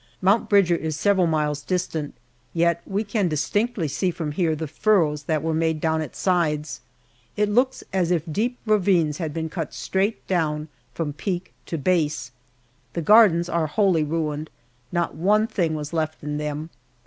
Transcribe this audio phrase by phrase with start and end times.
[0.19, 2.15] Mount Bridger is several miles distant,
[2.55, 6.81] yet we can distinctly see from here the furrows that were made down its sides.
[7.37, 12.31] It looks as if deep ravines had been cut straight down from peak to base.
[12.93, 14.49] The gardens are wholly ruined
[14.91, 16.71] not one thing was left in them.